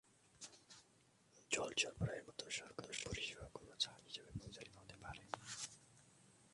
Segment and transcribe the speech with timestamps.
[1.51, 5.21] জল সরবরাহের মতো সরকারি পরিষেবাগুলি ছাড় হিসাবে পরিচালিত হতে পারে।